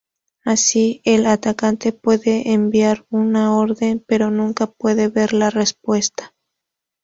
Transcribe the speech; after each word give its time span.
Así, 0.43 1.01
el 1.05 1.27
atacante 1.27 1.91
puede 1.93 2.53
enviar 2.53 3.05
una 3.11 3.55
orden, 3.55 4.03
pero 4.07 4.31
nunca 4.31 4.65
puede 4.65 5.09
ver 5.09 5.31
la 5.31 5.51
respuesta. 5.51 6.33